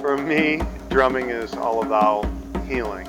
For 0.00 0.16
me, 0.16 0.62
drumming 0.88 1.28
is 1.28 1.52
all 1.52 1.84
about 1.84 2.24
healing. 2.66 3.06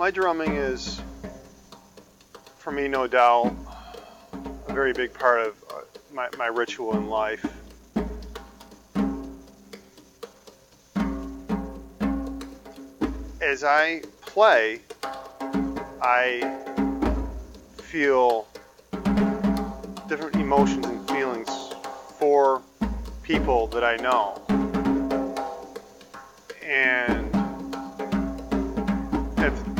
My 0.00 0.10
drumming 0.10 0.54
is, 0.54 0.98
for 2.56 2.70
me, 2.70 2.88
no 2.88 3.06
doubt, 3.06 3.54
a 4.66 4.72
very 4.72 4.94
big 4.94 5.12
part 5.12 5.46
of 5.46 5.62
uh, 5.70 5.80
my, 6.10 6.26
my 6.38 6.46
ritual 6.46 6.96
in 6.96 7.10
life. 7.10 7.44
As 13.42 13.62
I 13.62 14.00
play, 14.22 14.80
I 16.00 16.50
feel 17.76 18.48
different 20.08 20.34
emotions 20.36 20.86
and 20.86 21.06
feelings 21.10 21.74
for 22.18 22.62
people 23.22 23.66
that 23.66 23.84
I 23.84 23.96
know. 23.96 24.40
And 26.64 27.19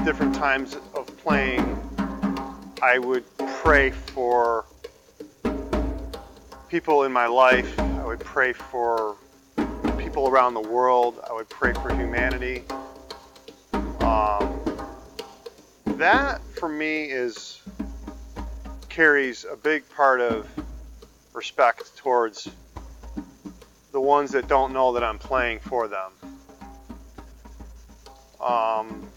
different 0.05 0.35
times 0.35 0.77
of 0.95 1.07
playing, 1.19 1.77
I 2.83 2.99
would 2.99 3.25
pray 3.63 3.91
for 3.91 4.65
people 6.69 7.05
in 7.05 7.13
my 7.13 7.27
life. 7.27 7.79
I 7.79 8.07
would 8.07 8.21
pray 8.21 8.53
for 8.53 9.17
people 9.99 10.29
around 10.29 10.55
the 10.55 10.61
world. 10.61 11.21
I 11.29 11.33
would 11.33 11.49
pray 11.49 11.73
for 11.75 11.93
humanity. 11.95 12.65
Um, 14.01 14.63
that 15.99 16.43
for 16.43 16.69
me 16.69 17.05
is 17.05 17.61
carries 18.89 19.45
a 19.45 19.57
big 19.57 19.89
part 19.91 20.21
of 20.21 20.49
respect 21.35 21.97
towards 21.97 22.49
the 23.93 24.01
ones 24.01 24.33
that 24.33 24.49
don't 24.49 24.73
know 24.73 24.93
that 24.93 25.05
I'm 25.05 25.19
playing 25.19 25.61
for 25.61 25.89
them. 25.89 26.13
Um, 28.41 29.11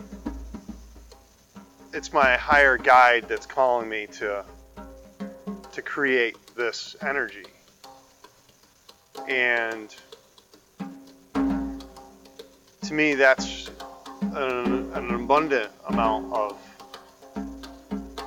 it's 1.93 2.11
my 2.11 2.35
higher 2.35 2.77
guide 2.77 3.29
that's 3.29 3.45
calling 3.45 3.87
me 3.87 4.07
to 4.07 4.43
to 5.71 5.81
create 5.81 6.35
this 6.55 6.95
energy. 7.01 7.45
And 9.27 9.95
to 12.81 12.93
me, 12.93 13.15
that's 13.15 13.71
an, 14.21 14.91
an 14.93 15.11
abundant 15.15 15.71
amount 15.87 16.33
of 16.33 16.57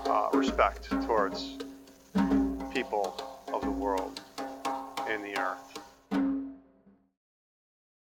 uh, 0.06 0.28
respect 0.32 0.90
towards 1.06 1.58
people 2.72 3.20
of 3.52 3.62
the 3.62 3.70
world 3.70 4.20
and 5.08 5.22
the 5.24 5.38
earth. 5.38 5.85